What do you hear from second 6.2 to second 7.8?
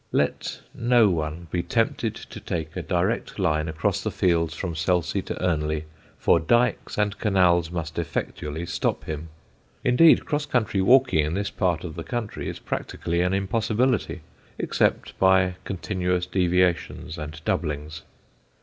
dykes and canals